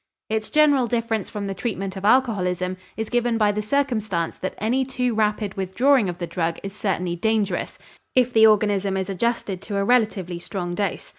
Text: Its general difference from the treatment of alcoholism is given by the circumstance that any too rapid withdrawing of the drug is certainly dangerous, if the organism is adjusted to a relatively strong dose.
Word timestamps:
Its 0.31 0.49
general 0.49 0.87
difference 0.87 1.29
from 1.29 1.45
the 1.45 1.53
treatment 1.53 1.95
of 1.95 2.03
alcoholism 2.05 2.75
is 2.97 3.07
given 3.07 3.37
by 3.37 3.51
the 3.51 3.61
circumstance 3.61 4.35
that 4.35 4.55
any 4.57 4.83
too 4.83 5.13
rapid 5.13 5.53
withdrawing 5.53 6.09
of 6.09 6.17
the 6.17 6.25
drug 6.25 6.57
is 6.63 6.73
certainly 6.75 7.15
dangerous, 7.15 7.77
if 8.15 8.33
the 8.33 8.47
organism 8.47 8.97
is 8.97 9.11
adjusted 9.11 9.61
to 9.61 9.77
a 9.77 9.85
relatively 9.85 10.39
strong 10.39 10.73
dose. 10.73 11.09